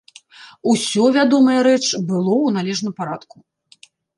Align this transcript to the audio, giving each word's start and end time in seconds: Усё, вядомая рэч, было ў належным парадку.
Усё, 0.71 1.03
вядомая 1.17 1.59
рэч, 1.69 1.83
было 2.09 2.33
ў 2.45 2.57
належным 2.59 2.93
парадку. 3.03 3.35